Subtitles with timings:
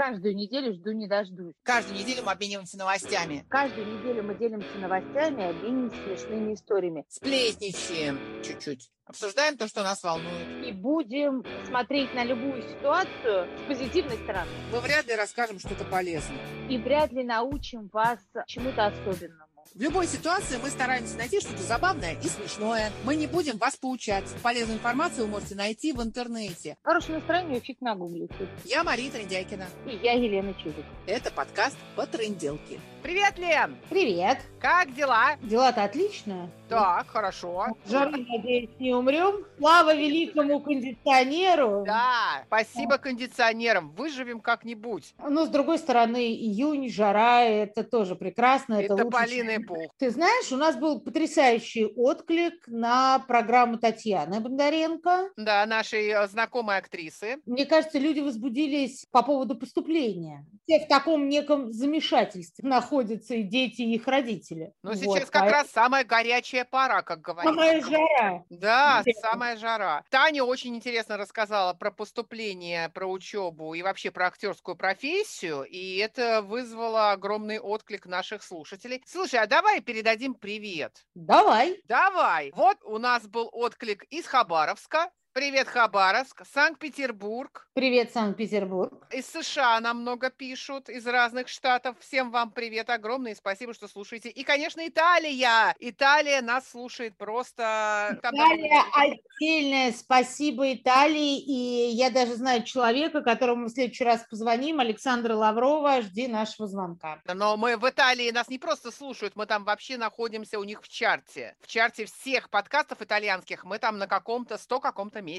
[0.00, 1.52] Каждую неделю жду не дождусь.
[1.62, 3.44] Каждую неделю мы обмениваемся новостями.
[3.50, 7.04] Каждую неделю мы делимся новостями обмениваемся смешными историями.
[7.10, 8.90] Сплетничаем чуть-чуть.
[9.04, 10.66] Обсуждаем то, что нас волнует.
[10.66, 14.50] И будем смотреть на любую ситуацию с позитивной стороны.
[14.72, 16.38] Мы вряд ли расскажем что-то полезное.
[16.70, 19.49] И вряд ли научим вас чему-то особенному.
[19.72, 22.90] В любой ситуации мы стараемся найти что-то забавное и смешное.
[23.04, 24.24] Мы не будем вас поучать.
[24.42, 26.76] Полезную информацию вы можете найти в интернете.
[26.82, 28.48] Хорошее настроение фиг нагуглите.
[28.64, 29.68] Я Мария Трендяйкина.
[29.86, 30.84] И я Елена Чудик.
[31.06, 32.80] Это подкаст по тренделке.
[33.02, 33.76] Привет, Лен!
[33.88, 34.38] Привет!
[34.60, 35.36] Как дела?
[35.40, 36.50] Дела-то отлично.
[36.68, 37.68] Так, хорошо.
[37.88, 39.46] Жары, надеюсь, не умрем.
[39.58, 41.82] Слава великому кондиционеру.
[41.86, 43.90] Да, спасибо кондиционерам.
[43.92, 45.14] Выживем как-нибудь.
[45.18, 48.74] Но, с другой стороны, июнь, жара, это тоже прекрасно.
[48.74, 49.94] Это, лучше, полиный чем- пух.
[49.98, 55.30] Ты знаешь, у нас был потрясающий отклик на программу Татьяны Бондаренко.
[55.38, 57.38] Да, нашей э, знакомой актрисы.
[57.46, 60.46] Мне кажется, люди возбудились по поводу поступления.
[60.66, 64.72] Все в таком неком замешательстве находятся и дети, и их родители.
[64.82, 67.50] Но Вот, сейчас как поэтому раз самая горячая пора, как говорится.
[67.50, 68.44] Самая жара.
[68.50, 69.30] Да, Интересно.
[69.30, 70.04] самая жара.
[70.10, 76.42] Таня очень интересно рассказала про поступление, про учебу и вообще про актерскую профессию, и это
[76.42, 79.02] вызвало огромный отклик наших слушателей.
[79.06, 81.04] Слушай, а давай передадим привет.
[81.14, 81.80] Давай.
[81.84, 82.50] Давай.
[82.54, 85.10] Вот у нас был отклик из Хабаровска.
[85.40, 87.66] Привет, Хабаровск, Санкт-Петербург.
[87.72, 89.06] Привет, Санкт-Петербург.
[89.10, 91.96] Из США нам много пишут, из разных штатов.
[91.98, 94.28] Всем вам привет огромный, спасибо, что слушаете.
[94.28, 95.74] И, конечно, Италия.
[95.80, 98.18] Италия нас слушает просто...
[98.20, 101.38] Там Италия, отдельное спасибо Италии.
[101.38, 106.02] И я даже знаю человека, которому мы в следующий раз позвоним, Александра Лаврова.
[106.02, 107.22] Жди нашего звонка.
[107.24, 110.88] Но мы в Италии нас не просто слушают, мы там вообще находимся у них в
[110.90, 111.56] чарте.
[111.62, 115.29] В чарте всех подкастов итальянских мы там на каком-то, сто каком-то месте.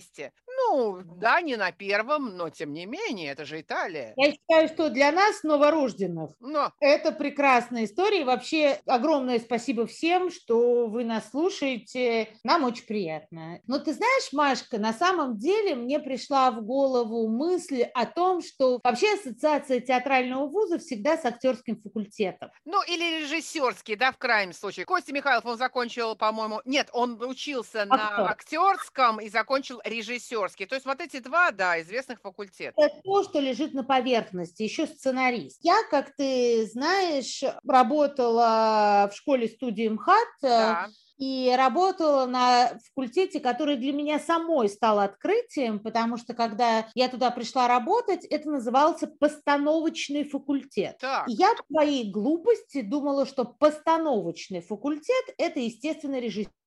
[0.47, 4.13] Ну, да, не на первом, но тем не менее, это же Италия.
[4.15, 8.21] Я считаю, что для нас, новорожденных, Но Это прекрасная история.
[8.21, 12.29] И Вообще огромное спасибо всем, что вы нас слушаете.
[12.43, 13.59] Нам очень приятно.
[13.67, 18.79] Но ты знаешь, Машка, на самом деле мне пришла в голову мысль о том, что
[18.83, 22.51] вообще ассоциация театрального вуза всегда с актерским факультетом.
[22.65, 24.85] Ну, или режиссерский, да, в крайнем случае.
[24.85, 26.61] Костя Михайлов, он закончил, по-моему...
[26.65, 28.25] Нет, он учился на Актер.
[28.25, 30.65] актерском и закончил режиссерский.
[30.65, 32.73] То есть вот эти два, да, известных факультета.
[32.81, 35.59] Это то, что лежит на поверхности, еще сценарист.
[35.61, 40.89] Я, как ты знаешь, работала в школе-студии МХАТ, э, Да.
[41.17, 47.29] и работала на факультете, который для меня самой стал открытием, потому что когда я туда
[47.29, 50.97] пришла работать, это назывался постановочный факультет.
[50.99, 51.27] Так.
[51.27, 56.19] И я в своей глупости думала, что постановочный факультет– это, естественно,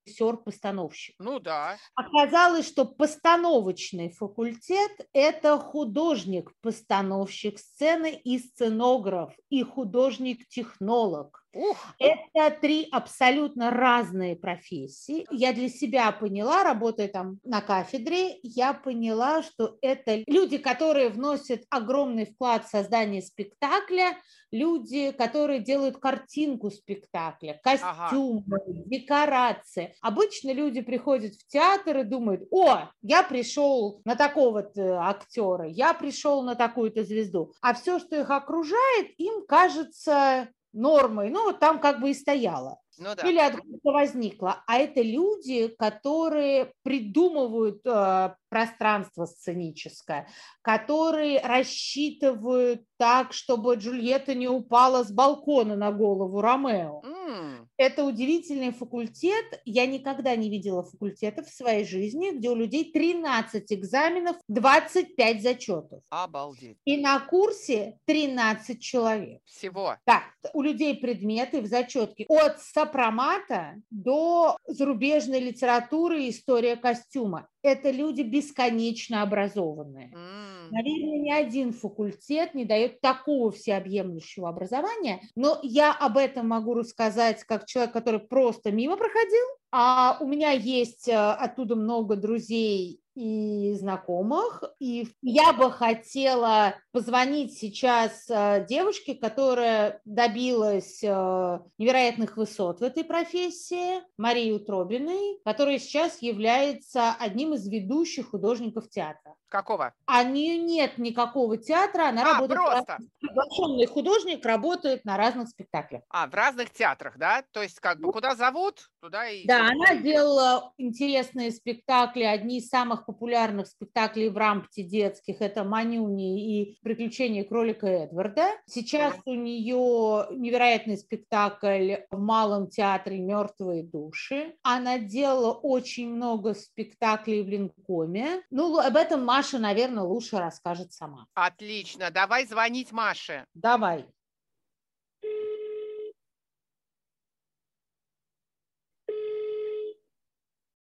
[0.06, 1.16] режиссер-постановщик.
[1.18, 1.76] Ну да.
[1.94, 11.43] Оказалось, что постановочный факультет– это художник-постановщик сцены и сценограф, и художник-технолог.
[11.54, 15.26] Ух, Это три абсолютно разные профессии.
[15.30, 21.62] Я для себя поняла, работая там на кафедре, я поняла, что это люди, которые вносят
[21.70, 24.18] огромный вклад в создание спектакля,
[24.50, 29.94] люди, которые делают картинку спектакля, костюмы, декорации.
[30.00, 36.42] Обычно люди приходят в театр и думают, о, я пришел на такого-то актера, я пришел
[36.42, 37.52] на такую-то звезду.
[37.60, 41.30] А все, что их окружает, им кажется нормой.
[41.30, 42.80] Ну, вот там как бы и стояло.
[42.98, 43.28] Ну да.
[43.28, 44.62] Или откуда возникло.
[44.66, 50.28] А это люди, которые придумывают э, пространство сценическое,
[50.62, 57.02] которые рассчитывают так, чтобы Джульетта не упала с балкона на голову Ромео.
[57.04, 59.60] М, Это удивительный факультет.
[59.64, 66.00] Я никогда не видела факультетов в своей жизни, где у людей 13 экзаменов, 25 зачетов.
[66.10, 66.78] Обалдеть.
[66.84, 69.40] И на курсе 13 человек.
[69.44, 69.96] Всего.
[70.06, 70.22] Да,
[70.52, 77.48] у людей предметы в зачетке от сопромата до зарубежной литературы и история костюма.
[77.62, 80.12] Это люди бесконечно образованные.
[80.12, 86.74] М, Наверное, ни один факультет не дает такого всеобъемлющего образования, но я об этом могу
[86.74, 93.00] рассказать как человек, который просто мимо проходил, а у меня есть э, оттуда много друзей
[93.14, 102.78] и знакомых, и я бы хотела позвонить сейчас э, девушке, которая добилась э, невероятных высот
[102.78, 109.34] в этой профессии, Марии Утробиной, которая сейчас является одним из ведущих художников театра.
[109.48, 109.94] Какого?
[110.06, 112.60] А нее нет никакого театра, она А, работает...
[112.60, 112.98] просто.
[113.20, 116.02] Приглашенный художник работает на разных спектаклях.
[116.08, 117.44] А, в разных театрах, да?
[117.52, 119.46] То есть как бы куда зовут, туда и...
[119.46, 122.24] Да, она делала интересные спектакли.
[122.24, 128.46] Одни из самых популярных спектаклей в рампте детских– это «Манюни» и «Приключения кролика Эдварда».
[128.66, 134.54] Сейчас у нее невероятный спектакль в Малом театре «Мертвые души».
[134.62, 138.42] Она делала очень много спектаклей в Линкоме.
[138.50, 141.26] Ну, об этом Маша, наверное, лучше расскажет сама.
[141.32, 143.46] Отлично, давай звонить Маше.
[143.54, 144.04] Давай.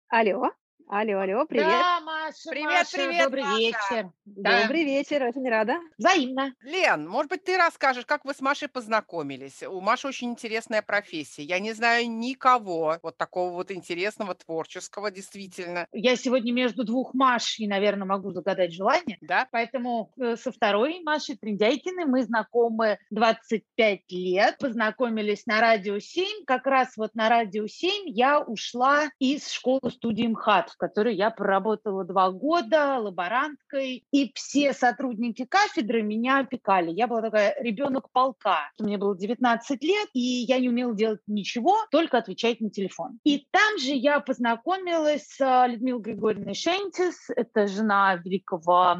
[0.08, 0.50] Алло,
[0.86, 1.66] алло, алло, привет.
[1.66, 2.00] Да,
[2.34, 3.58] Маша, Привет, Маша, привет, добрый Маша.
[3.58, 4.10] вечер.
[4.24, 4.62] Да.
[4.62, 5.76] Добрый вечер, очень рада.
[5.96, 6.52] Взаимно.
[6.62, 9.62] Лен, может быть, ты расскажешь, как вы с Машей познакомились?
[9.62, 11.44] У Маши очень интересная профессия.
[11.44, 15.86] Я не знаю никого вот такого вот интересного, творческого, действительно.
[15.92, 19.16] Я сегодня между двух Маш и, наверное, могу загадать желание.
[19.20, 19.46] Да?
[19.52, 24.58] Поэтому э, со второй Машей Триндяйкиной мы знакомы 25 лет.
[24.58, 26.44] Познакомились на Радио 7.
[26.46, 32.04] Как раз вот на Радио 7 я ушла из школы-студии МХАТ, в которой я проработала
[32.04, 34.04] два года лаборанткой.
[34.10, 36.90] И все сотрудники кафедры меня опекали.
[36.90, 38.70] Я была такая ребенок полка.
[38.78, 43.18] Мне было 19 лет, и я не умела делать ничего, только отвечать на телефон.
[43.24, 47.30] И там же я познакомилась с а, Людмилой Григорьевной Шентис.
[47.34, 48.98] Это жена великого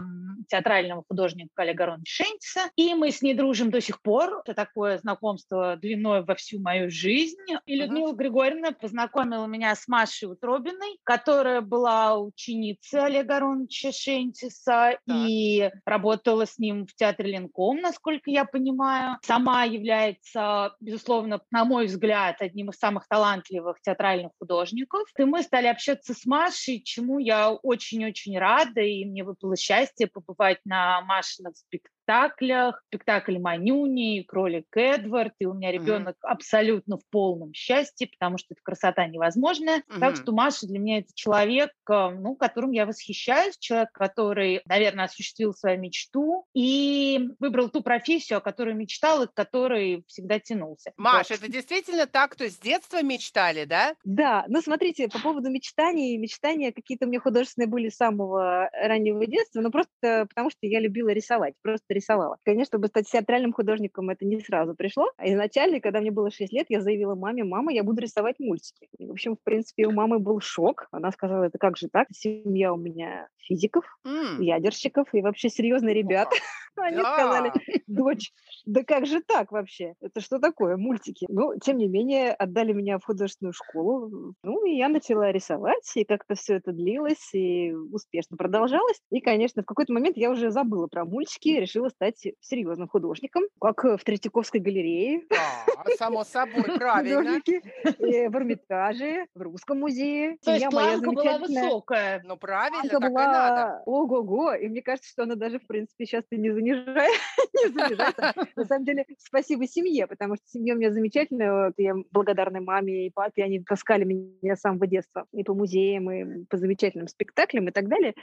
[0.49, 2.71] театрального художника Олега Ароновича Шентиса.
[2.77, 4.43] И мы с ней дружим до сих пор.
[4.45, 7.39] Это такое знакомство длиной во всю мою жизнь.
[7.67, 15.71] И Людмила Григорьевна познакомила меня с Машей Утробиной, которая была ученицей Олега Ароновича Шентиса и
[15.85, 19.19] работала с ним в театре Ленком, насколько я понимаю.
[19.23, 25.09] Сама является, безусловно, на мой взгляд, одним из самых талантливых театральных художников.
[25.19, 30.59] И мы стали общаться с Машей, чему я очень-очень рада, и мне выпало счастье побывать
[30.65, 38.07] на Машиных спектаклях, спектакль Манюни, Кролик Эдвард, и у меня ребенок абсолютно в полном счастье,
[38.09, 39.83] потому что это красота невозможная.
[39.99, 40.17] Так Мгм.
[40.17, 45.55] что Маша для меня это человек, э, ну, которым я восхищаюсь, человек, который, наверное, осуществил
[45.55, 50.93] свою мечту и выбрал ту профессию, о которой мечтал и к которой всегда тянулся.
[50.97, 51.39] Маш, Вот.
[51.39, 53.95] это действительно так, то есть с детства мечтали, да?
[54.05, 59.27] Да, ну смотрите, по поводу мечтаний, мечтания какие-то у меня художественные были с самого раннего
[59.27, 62.39] детства, но просто потому что я любила рисовать, просто рисовала.
[62.45, 65.07] Конечно, чтобы стать театральным художником, это не сразу пришло.
[65.17, 68.89] А изначально, когда мне было 6 лет, я заявила маме, мама, я буду рисовать мультики.
[68.99, 70.89] И, в общем, в принципе, у мамы был шок.
[70.91, 72.09] Она сказала, это как же так?
[72.13, 76.37] Семья у меня физиков, М, ядерщиков и вообще серьезные ребята.
[76.81, 77.53] Они сказали,
[77.87, 78.33] дочь,
[78.67, 79.95] да как же так вообще?
[80.01, 81.27] Это что такое, мультики?
[81.29, 84.35] Ну, тем не менее, отдали меня в художественную школу.
[84.43, 89.01] Ну, и я начала рисовать, и как-то все это длилось, и успешно продолжалось.
[89.11, 93.85] И, конечно, в какой-то момент я уже забыла про мультики, решила стать серьезным художником, как
[93.85, 95.23] в Третьяковской галерее.
[95.31, 97.19] Да, само собой, правильно.
[97.19, 97.63] Художники,
[97.99, 100.37] и в Эрмитаже, в Русском музее.
[100.45, 102.23] То есть планка была высокая.
[102.25, 103.83] Ну, правильно, так и надо.
[103.87, 107.21] ого-го, и мне кажется, что она даже, в принципе, сейчас и не занижает,
[107.55, 108.35] не занижается.
[108.57, 113.11] На самом деле, спасибо семье, потому что семья у меня замечательная, я благодарна маме и
[113.11, 117.73] папе, они таскали меня с самого детства и по музеям, и по замечательным спектаклям и
[117.73, 118.15] так далее.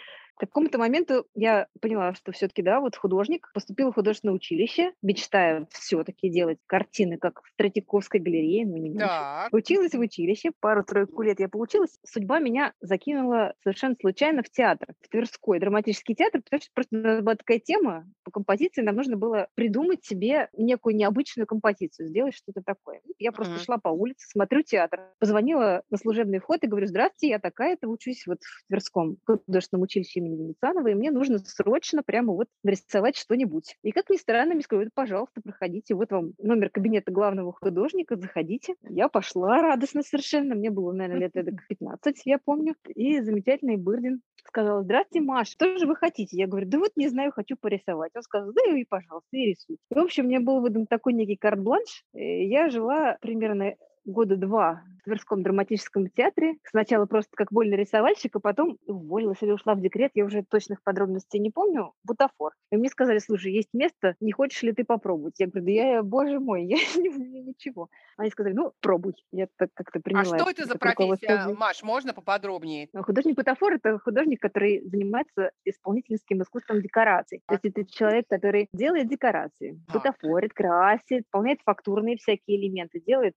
[0.41, 5.67] К какому-то моменту я поняла, что все-таки, да, вот художник, поступила в художественное училище, мечтая
[5.69, 9.07] все-таки делать картины, как в Третьяковской галерее, ну, не меньше.
[9.07, 11.99] Так, Училась в училище, пару-тройку лет я получилась.
[12.03, 16.99] Судьба меня закинула совершенно случайно в театр, в Тверской драматический театр, потому что просто у
[17.01, 22.33] нас была такая тема по композиции, нам нужно было придумать себе некую необычную композицию, сделать
[22.33, 23.01] что-то такое.
[23.19, 23.63] Я просто Мгм.
[23.63, 28.25] шла по улице, смотрю театр, позвонила на служебный вход и говорю, здравствуйте, я такая-то, учусь
[28.25, 33.77] вот в Тверском художественном училище имени Венецианова, и мне нужно срочно прямо вот нарисовать что-нибудь.
[33.83, 38.75] И как ни странно, мне сказали, пожалуйста, проходите, вот вам номер кабинета главного художника, заходите.
[38.89, 44.21] Я пошла радостно совершенно, мне было, наверное, лет эдак 15, я помню, и замечательный Бырдин
[44.43, 46.35] сказал, здравствуйте, Маша, что же вы хотите?
[46.37, 48.11] Я говорю, да вот не знаю, хочу порисовать.
[48.15, 49.77] Он сказал, да и, пожалуйста, и рисуй.
[49.89, 52.03] В общем, мне был выдан такой некий карт-бланш.
[52.13, 56.55] Я жила примерно года два в Тверском драматическом театре.
[56.63, 60.11] Сначала просто как вольный рисовальщик, а потом уволилась или ушла в декрет.
[60.13, 61.93] Я уже точных подробностей не помню.
[62.03, 62.53] Бутафор.
[62.71, 65.39] И мне сказали, слушай, есть место, не хочешь ли ты попробовать?
[65.39, 67.89] Я говорю, да я, боже мой, я не умею ничего.
[68.17, 69.13] Они сказали, ну, пробуй.
[69.31, 72.89] Я так как-то а приняла что это за профессия, Маш, можно поподробнее?
[72.93, 77.41] но Художник-бутафор– это художник, который занимается исполнительским искусством декораций.
[77.47, 79.95] То есть это человек, который делает декорации, Так.
[79.95, 83.33] бутафорит, красит, выполняет фактурные всякие элементы, делает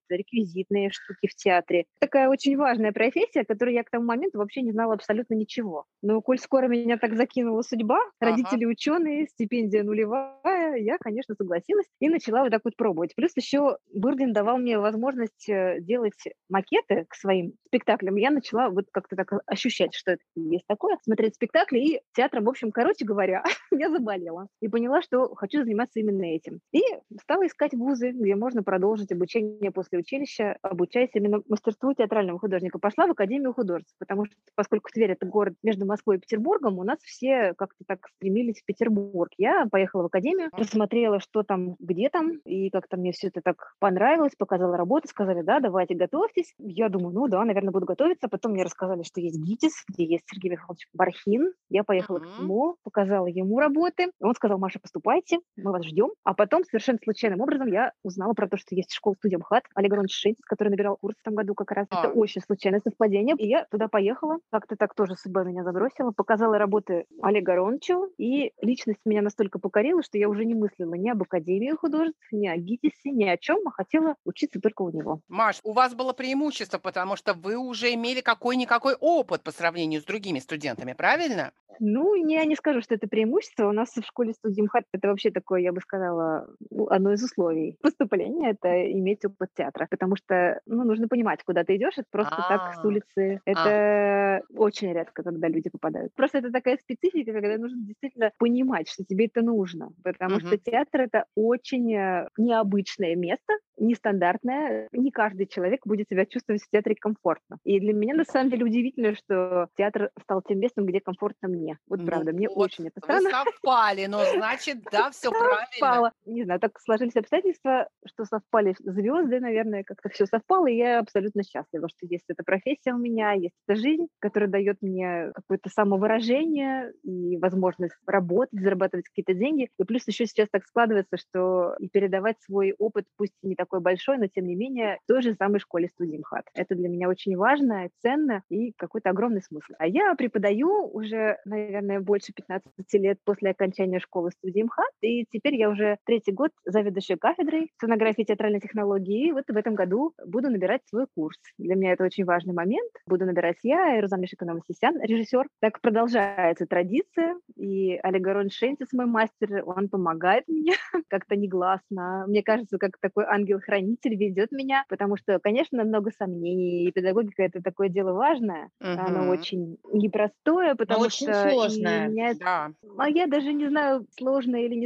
[0.54, 1.84] реквизитные штуки в театре.
[2.00, 5.84] Такая очень важная профессия, о которой я к тому моменту вообще не знала абсолютно ничего.
[6.02, 8.30] Но коль скоро меня так закинула судьба, Ага.
[8.30, 13.14] родители ученые, стипендия нулевая, я, конечно, согласилась и начала вот так вот пробовать.
[13.14, 16.14] Плюс еще Бырдин давал мне возможность э, делать
[16.49, 18.16] макеты к своим спектаклям.
[18.16, 22.49] Я начала вот как-то так ощущать, что это есть такое, смотреть спектакли и театром, в
[22.49, 26.61] общем, короче говоря, я заболела и поняла, что хочу заниматься именно этим.
[26.73, 26.80] И
[27.20, 32.78] стала искать вузы, где можно продолжить обучение после училища, обучаясь именно мастерству театрального художника.
[32.78, 36.84] Пошла в Академию художеств, потому что, поскольку Тверь– это город между Москвой и Петербургом, у
[36.84, 39.30] нас все как-то так стремились в Петербург.
[39.38, 43.74] Я поехала в Академию, посмотрела, что там, где там, и как-то мне все это так
[43.80, 46.54] понравилось, показала работу, сказали, да, давайте готовьтесь.
[46.58, 48.28] Я думаю, ну да, наверное, буду готовиться.
[48.28, 51.52] Потом мне рассказали, что есть ГИТИС, где есть Сергей Михайлович Бархин.
[51.70, 52.28] Я поехала Мгм.
[52.34, 54.10] к нему, показала ему работы.
[54.20, 56.10] Он сказал, Маша, поступайте, мы вас ждем.
[56.24, 59.92] А потом совершенно случайным образом я узнала про то, что есть школа студия МХАТ, Олег
[59.92, 61.86] Иванович Шинец, который набирал курс в том году как раз.
[61.90, 62.00] А.
[62.00, 63.34] Это очень случайное совпадение.
[63.38, 68.52] И я туда поехала, как-то так тоже судьба меня забросила, показала работы Олега Ароновича, и
[68.60, 72.56] личность меня настолько покорила, что я уже не мыслила ни об Академии художеств, ни о
[72.56, 75.20] ГИТИСе, ни о чем, а хотела учиться только у него.
[75.28, 80.04] Маш, у вас было преимущество, потому что вы уже имели какой-никакой опыт по сравнению с
[80.04, 81.52] другими студентами, правильно?
[81.80, 83.68] Ну, я не скажу, что это преимущество.
[83.68, 87.22] У нас в школе студии МХАТ это вообще такое, я бы сказала, ну, одно из
[87.22, 89.86] условий поступления– это иметь опыт театра.
[89.90, 91.94] Потому что ну, нужно понимать, куда ты идешь.
[91.96, 92.86] Это просто так с А.
[92.86, 93.40] улицы.
[93.44, 96.14] Это очень редко, когда люди попадают.
[96.14, 99.90] Просто это такая специфика, когда нужно действительно понимать, что тебе это нужно.
[100.02, 104.88] Потому что театр– это очень э, необычное место, нестандартное.
[104.92, 107.58] Не каждый человек будет себя чувствовать в театре комфортно.
[107.64, 111.63] И для меня, на самом деле, удивительно, что театр стал тем местом, где комфортно мне.
[111.87, 113.30] Вот Ну правда, мне вот, очень это Вы странно.
[113.30, 115.66] совпали, но значит, да, все правильно.
[115.73, 116.12] совпало.
[116.25, 121.42] Не знаю, так сложились обстоятельства, что совпали звезды, наверное, как-то все совпало, и я абсолютно
[121.42, 126.92] счастлива, что есть эта профессия у меня, есть эта жизнь, которая дает мне какое-то самовыражение
[127.02, 129.68] и возможность работать, зарабатывать какие-то деньги.
[129.78, 133.80] И плюс еще сейчас так складывается, что и передавать свой опыт, пусть и не такой
[133.80, 136.47] большой, но тем не менее, в той же самой школе студии МХАТ.
[136.54, 139.73] Это для меня очень важно, ценно и какой-то огромный смысл.
[139.78, 141.53] А я преподаю уже, наверное,
[142.00, 147.16] больше 15 лет после окончания школы студии МХАТ, и теперь я уже третий год заведующая
[147.16, 151.38] кафедрой сценографии и театральной технологии, и вот в этом году буду набирать свой курс.
[151.58, 152.90] Для меня это очень важный момент.
[153.06, 155.46] Буду набирать я и Рузана Шиканова Сисян, режиссер.
[155.61, 160.73] Так продолжается традиция, и Олег Арон Шентис, мой мастер, он помогает мне
[161.08, 162.25] как-то негласно.
[162.26, 167.61] Мне кажется, как такой ангел-хранитель ведет меня, потому что, конечно, много сомнений, и педагогика— это
[167.62, 169.26] такое дело важное, оно Мгм.
[169.26, 172.08] очень непростое, потому очень что и сложное.
[172.08, 172.72] меняет Да.
[172.98, 174.84] а я даже не знаю, сложное или не.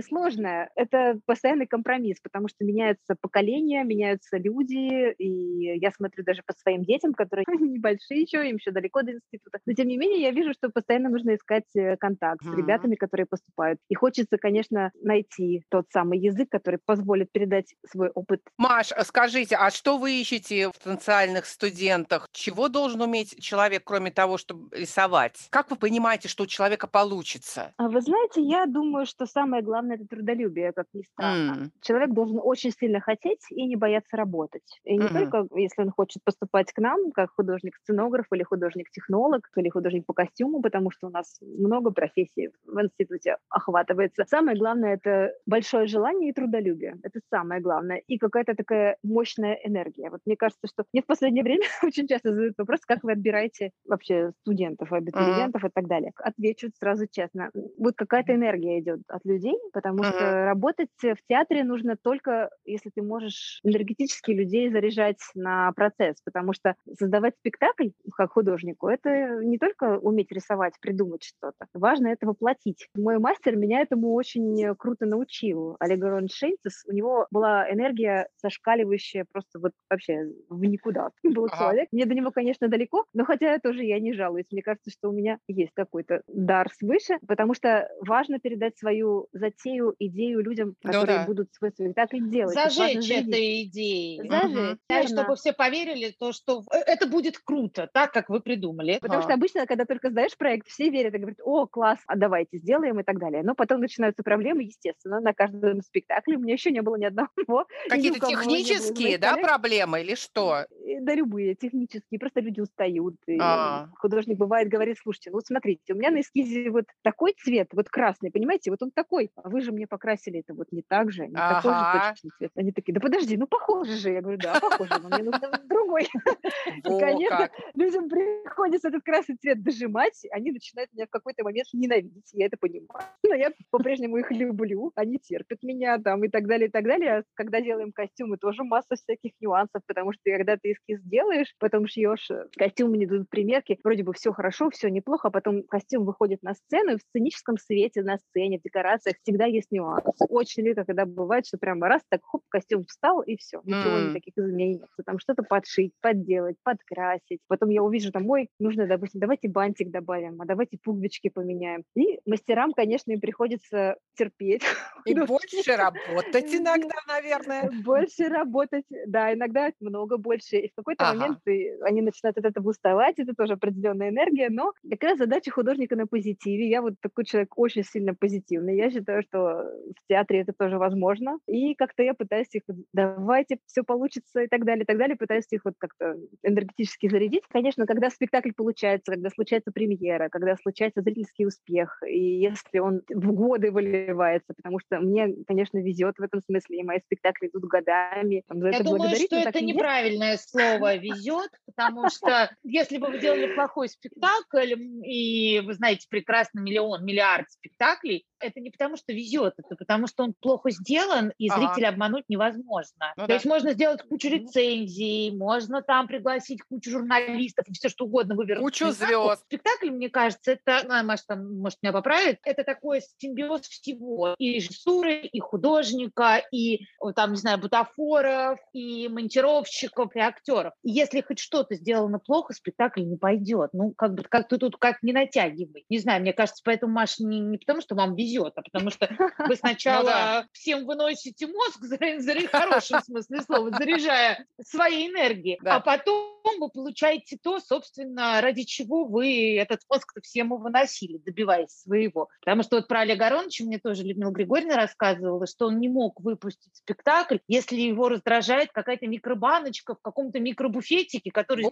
[0.74, 6.84] Это постоянный компромисс, потому что меняются поколения, меняются люди, и я смотрю даже по своим
[6.84, 9.58] детям, которые небольшие еще, им еще далеко до института.
[9.66, 12.56] Но тем не менее, я вижу, что постоянно нужно искать э, контакт с Мгм.
[12.58, 13.80] ребятами, которые поступают.
[13.88, 19.56] И хочется, конечно, найти тот самый язык, который позволит передать свой опыт Маш, а скажите,
[19.56, 22.28] а что вы ищете в потенциальных студентах?
[22.32, 25.48] Чего должен уметь человек, кроме того, чтобы рисовать?
[25.50, 27.74] Как вы понимаете, что человека получится?
[27.80, 31.60] А Вы знаете, я думаю, что самое главное это трудолюбие, как ни странно.
[31.60, 34.80] М, Человек должен очень сильно хотеть и не бояться работать.
[34.82, 35.10] И не Мгм.
[35.10, 40.60] только если он хочет поступать к нам, как художник-сценограф или художник-технолог, или художник по костюму,
[40.60, 44.24] потому что у нас много профессий в институте охватывается.
[44.26, 46.96] Самое главное это большое желание и трудолюбие.
[47.04, 47.98] Это самое главное.
[48.08, 50.10] И какая-то такая мощная энергия.
[50.10, 53.70] Вот мне кажется, что мне в последнее время очень часто задают вопрос, как вы отбираете
[53.84, 56.10] вообще студентов, абитуриентов и так далее.
[56.38, 57.50] Отвечу сразу честно.
[57.78, 60.04] Вот какая-то энергия идет от людей, потому Мгм.
[60.04, 66.52] что работать в театре нужно только, если ты можешь энергетически людей заряжать на процесс, потому
[66.52, 71.66] что создавать спектакль как художнику, это не только уметь рисовать, придумать что-то.
[71.74, 72.88] Важно это воплотить.
[72.94, 75.76] Мой мастер меня этому очень круто научил.
[75.80, 81.10] Олег Аронович Шейнцес, у него была энергия зашкаливающая просто вот вообще в никуда.
[81.24, 81.88] Был человек.
[81.92, 84.46] Мне до него, конечно, далеко, но хотя тоже я не жалуюсь.
[84.52, 89.94] Мне кажется, что у меня есть какой-то дар свыше, потому что важно передать свою затею,
[89.98, 91.26] идею людям, Ну которые да.
[91.26, 92.60] будут свой спектакль делать.
[92.60, 94.26] Зажечь этой идеей.
[94.28, 94.78] Зажечь, Мгм.
[94.88, 98.98] Да, чтобы все поверили, то, что э, это будет круто, так, как вы придумали.
[99.00, 99.34] Потому что Ага.
[99.34, 103.04] обычно, когда только сдаешь проект, все верят и говорят, о, класс, а давайте сделаем и
[103.04, 103.42] так далее.
[103.44, 106.36] Но потом начинаются проблемы, естественно, на каждом спектакле.
[106.36, 107.28] У меня еще не было ни одного.
[107.86, 110.66] Какие-то технические, да, проблемы или что?
[110.84, 112.18] И Да, любые, технические.
[112.20, 113.16] Просто люди устают.
[113.36, 113.88] А.
[113.98, 118.30] художник бывает говорит, слушайте, ну смотрите, у меня на эскизе вот такой цвет, вот красный,
[118.30, 121.42] понимаете, вот он такой, а вы же мне покрасили это вот не так же, не
[121.46, 121.90] такой же Ага.
[121.90, 122.50] точно цвет.
[122.56, 124.10] Они такие, да подожди, ну похоже же.
[124.10, 126.08] Я говорю, да, похоже, но мне нужно другой.
[126.86, 132.30] И, конечно, людям приходится этот красный цвет дожимать, они начинают меня в какой-то момент ненавидеть,
[132.32, 132.88] я это понимаю.
[133.24, 137.18] Но я по-прежнему их люблю, они терпят меня там и так далее, и так далее.
[137.18, 141.86] А когда делаем костюмы, тоже масса всяких нюансов, потому что когда ты эскиз делаешь, потом
[141.86, 146.04] шьешь э, костюм, не идут примерки, вроде бы все хорошо, все неплохо, а потом костюм
[146.08, 150.10] выходит на сцену, и в сценическом свете, на сцене, в декорациях всегда есть нюансы.
[150.28, 154.00] Очень редко, когда бывает, что прямо раз, так хоп, костюм встал, и все, ничего М.
[154.00, 154.80] никаких изменений.
[155.06, 157.40] Там что-то подшить, подделать, подкрасить.
[157.48, 161.84] Потом я увижу, там, ой, нужно, допустим, давайте бантик добавим, а давайте пуговички поменяем.
[161.94, 164.62] И мастерам, конечно, им приходится терпеть.
[165.06, 167.70] И Ну, больше работать иногда, наверное.
[167.72, 170.56] Больше работать, да, иногда много больше.
[170.58, 171.28] И в какой-то Ага.
[171.28, 175.50] момент ты- они начинают от этого уставать, это тоже определенная энергия, но как раз задача
[175.50, 176.68] художника на позитиве.
[176.68, 178.76] Я вот такой человек очень сильно позитивный.
[178.76, 181.38] Я считаю, что в театре это тоже возможно.
[181.46, 185.16] И как-то я пытаюсь их, давайте, все получится и так далее, и так далее.
[185.16, 187.44] Пытаюсь их вот как-то энергетически зарядить.
[187.48, 193.32] Конечно, когда спектакль получается, когда случается премьера, когда случается зрительский успех, и если он в
[193.32, 198.42] годы выливается, потому что мне, конечно, везет в этом смысле, и мои спектакли идут годами.
[198.48, 203.18] там за Я это думаю, что это неправильное слово «везет», потому что если бы вы
[203.18, 209.54] делали плохой спектакль, и вы знаете прекрасно миллион, миллиард спектаклей, это не потому, что везет,
[209.58, 211.72] это потому, что он плохо сделан, и Ага.
[211.72, 213.12] зрителя обмануть невозможно.
[213.16, 213.34] Ну То да.
[213.34, 218.64] есть можно сделать кучу рецензий, можно там пригласить кучу журналистов и все что угодно вывернуть.
[218.64, 219.42] Кучу звезд.
[219.46, 224.34] Спектакль, мне кажется, это, ну, Маша там, может, меня поправит, это такой симбиоз всего.
[224.38, 230.74] И режиссуры, и художника, и, там, не знаю, бутафоров, и монтировщиков, и актеров.
[230.82, 233.70] И если хоть что-то сделано плохо, спектакль не пойдет.
[233.72, 235.84] Ну, как бы, как ты тут как не натягивай.
[235.88, 239.08] Не знаю, мне кажется, поэтому, Маша, не, не потому, что вам везет, а потому что
[239.38, 246.70] вы сначала всем выносите мозг, в хорошем смысле слова, заряжая своей энергией, а потом вы
[246.70, 252.28] получаете то, собственно, ради чего вы этот мозг-то всем выносили, добиваясь своего.
[252.40, 256.20] Потому что вот про Олега Ароновича мне тоже Людмила Григорьевна рассказывала, что он не мог
[256.20, 261.66] выпустить спектакль, если его раздражает какая-то микробаночка в каком-то микробуфетике, который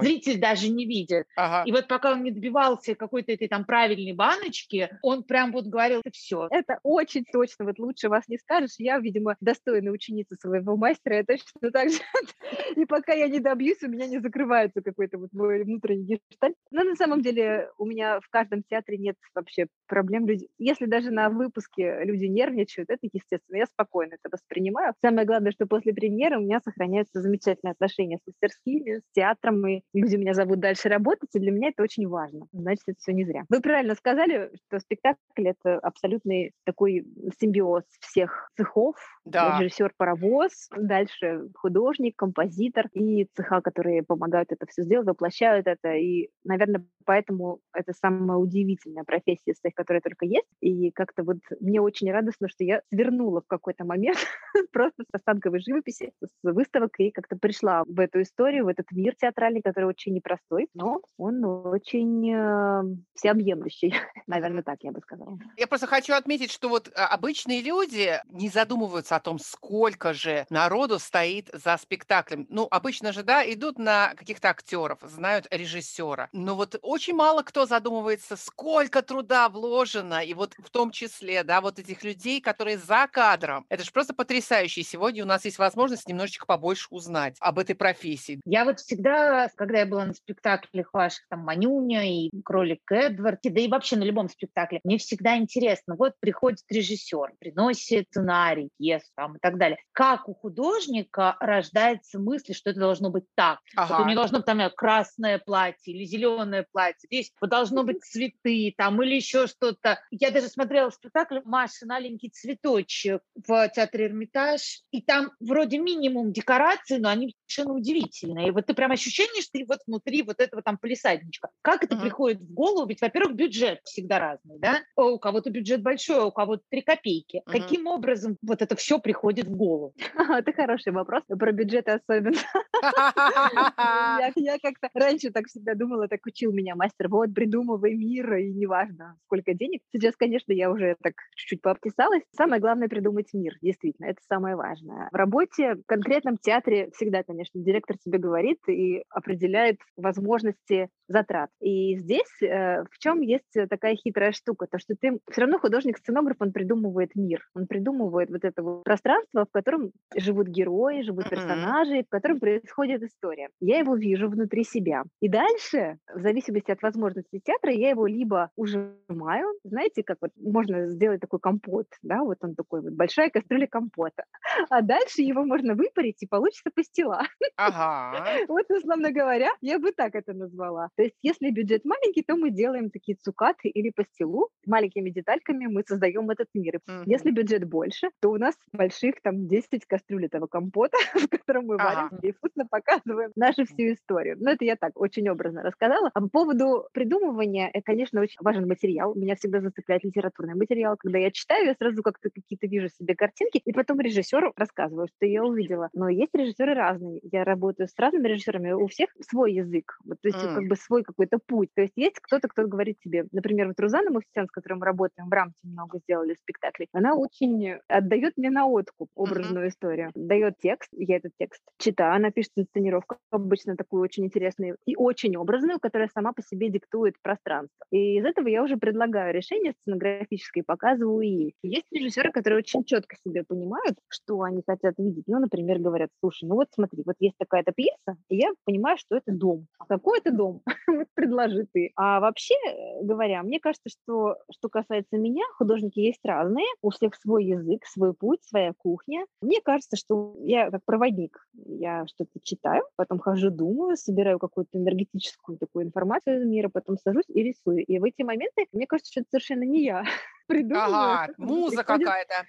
[0.00, 1.26] зритель даже не видит.
[1.36, 1.64] Ага.
[1.66, 6.01] И вот пока он не добивался какой-то этой там правильной баночки, он прям вот говорил,
[6.02, 6.48] это все.
[6.50, 8.74] Это очень точно, вот лучше вас не скажешь.
[8.78, 11.98] Я, видимо, достойная ученица своего мастера, я точно так же.
[12.76, 16.56] И пока я не добьюсь, у меня не закрывается какой-то вот мой внутренний гештальт.
[16.70, 20.26] Но на самом деле у меня в каждом театре нет вообще проблем.
[20.26, 24.94] Люди, если даже на выпуске люди нервничают, это естественно, я спокойно это воспринимаю.
[25.00, 29.82] Самое главное, что после премьеры у меня сохраняются замечательные отношения с мастерскими, с театром, и
[29.92, 32.46] люди меня зовут дальше работать, и для меня это очень важно.
[32.52, 33.44] Значит, это все не зря.
[33.48, 37.06] Вы правильно сказали, что спектакль— это абсолютный такой
[37.40, 38.96] симбиоз всех цехов.
[39.24, 39.58] Да.
[39.60, 45.92] Режиссер-паровоз, дальше художник, композитор и цеха, которые помогают это все сделать, воплощают это.
[45.94, 50.48] И, наверное, поэтому это самая удивительная профессия из тех, которые только есть.
[50.60, 54.18] И как-то вот мне очень радостно, что я свернула в какой-то момент
[54.72, 59.14] просто с останковой живописи, с выставок, и как-то пришла в эту историю, в этот мир
[59.16, 62.82] театральный, который очень непростой, но он очень э,
[63.14, 63.94] всеобъемлющий.
[64.26, 65.38] Наверное, так я бы сказала.
[65.56, 70.46] Я просто хочу отметить, что вот а, обычные люди не задумываются о том, сколько же
[70.50, 72.46] народу стоит за спектаклем.
[72.48, 76.28] Ну, обычно же, да, идут на каких-то актеров, знают режиссера.
[76.32, 81.60] Но вот очень мало кто задумывается, сколько труда вложено, и вот в том числе, да,
[81.60, 83.66] вот этих людей, которые за кадром.
[83.68, 84.82] Это же просто потрясающе.
[84.82, 88.40] Сегодня у нас есть возможность немножечко побольше узнать об этой профессии.
[88.44, 93.60] Я вот всегда, когда я была на спектаклях ваших, там, Манюня и Кролик Эдвард, да
[93.60, 99.36] и вообще на любом спектакле, мне всегда интересно, вот приходит режиссер, приносит сценарий, пьесу там,
[99.36, 99.78] и так далее.
[99.92, 103.60] Как у художника рождается мысль, что это должно быть так?
[103.88, 104.04] Вот у Ага.
[104.04, 108.74] нее должно быть там например, красное платье или зеленое платье, здесь вот должно быть цветы
[108.76, 110.00] там или еще что-то.
[110.10, 116.98] Я даже смотрела спектакль «Маша, маленький цветочек» в театре Эрмитаж, и там вроде минимум декораций,
[116.98, 118.48] но они совершенно удивительные.
[118.48, 121.48] И вот ты прям ощущение, что ты вот внутри вот этого там полисадничка.
[121.62, 122.02] Как это Мгм.
[122.02, 122.86] приходит в голову?
[122.86, 124.80] Ведь, во-первых, бюджет всегда разный, да?
[124.96, 127.42] У кого-то бюджет большой, а у кого-то три копейки.
[127.46, 127.52] Мгм.
[127.52, 129.92] Каким образом вот это все приходит в голову?
[130.28, 131.22] Это хороший вопрос.
[131.26, 132.36] Про бюджеты особенно.
[134.36, 139.16] Я, как-то раньше так всегда думала, так учил меня мастер, вот, придумывай мир, и неважно,
[139.26, 139.82] сколько денег.
[139.92, 142.22] Сейчас, конечно, я уже так чуть-чуть пообтесалась.
[142.34, 145.08] Самое главное— придумать мир, действительно, это самое важное.
[145.12, 147.60] В работе, в конкретном театре всегда, конечно, конечно.
[147.60, 151.50] Директор тебе говорит и определяет возможности затрат.
[151.60, 156.36] И здесь э, в чем есть такая хитрая штука, то что ты все равно художник-сценограф,
[156.40, 162.04] он придумывает мир, он придумывает вот это вот пространство, в котором живут герои, живут персонажи,
[162.04, 163.48] в котором происходит история.
[163.60, 165.04] Я его вижу внутри себя.
[165.20, 170.86] И дальше, в зависимости от возможностей театра, я его либо ужимаю, знаете, как вот можно
[170.88, 174.24] сделать такой компот, да, вот он такой вот большая кастрюля компота,
[174.70, 177.22] а дальше его можно выпарить и получится пастила.
[177.56, 178.22] Ага.
[178.48, 180.88] Вот, условно говоря, я бы так это назвала.
[180.96, 184.48] То есть, если бюджет маленький, то мы делаем такие цукаты или пастилу.
[184.66, 186.76] Маленькими детальками мы создаем этот мир.
[186.76, 187.02] Mm-hmm.
[187.06, 191.76] Если бюджет больше, то у нас больших там 10 кастрюль этого компота, в котором мы
[191.76, 194.36] варим и вкусно показываем нашу всю историю.
[194.40, 196.10] Но это я так очень образно рассказала.
[196.14, 199.14] А по поводу придумывания, это, конечно, очень важен материал.
[199.14, 200.96] Меня всегда зацепляет литературный материал.
[200.98, 205.26] Когда я читаю, я сразу как-то какие-то вижу себе картинки, и потом режиссеру рассказываю, что
[205.26, 205.88] я увидела.
[205.92, 207.20] Но есть режиссеры разные.
[207.30, 209.98] Я работаю с разными режиссерами, у всех свой язык.
[210.04, 210.54] Вот, то есть mm.
[210.54, 211.70] как бы свой какой-то путь.
[211.74, 215.21] То есть есть кто-то, кто говорит тебе, например, вот Рузана Муфтян, с которой мы работаем,
[215.28, 219.70] в Рамте много сделали спектаклей, она очень отдает мне на откуп образную mm-hmm.
[219.70, 220.10] историю.
[220.14, 225.36] Дает текст, я этот текст читаю, она пишет инсценировку, обычно такую очень интересную и очень
[225.36, 227.86] образную, которая сама по себе диктует пространство.
[227.90, 231.54] И из этого я уже предлагаю решение сценографическое, показываю ей.
[231.62, 235.24] Есть режиссеры, которые очень четко себе понимают, что они хотят видеть.
[235.26, 239.16] Ну, например, говорят, слушай, ну вот смотри, вот есть такая-то пьеса, и я понимаю, что
[239.16, 239.66] это дом.
[239.78, 240.62] А какой это дом?
[241.14, 241.92] Предложи ты.
[241.96, 247.14] А вообще э, говоря, мне кажется, что что касается меня, художники есть разные, у всех
[247.14, 249.26] свой язык, свой путь, своя кухня.
[249.40, 255.58] Мне кажется, что я как проводник, я что-то читаю, потом хожу, думаю, собираю какую-то энергетическую
[255.58, 257.84] такую информацию из мира, потом сажусь и рисую.
[257.84, 260.04] И в эти моменты, мне кажется, что это совершенно не я
[260.46, 260.92] придумываю.
[260.92, 262.46] Ага, муза какая-то.